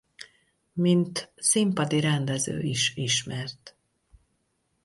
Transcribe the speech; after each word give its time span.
Mint 0.73 1.31
színpadi 1.37 1.99
rendező 1.99 2.59
is 2.61 2.95
ismert. 2.95 3.75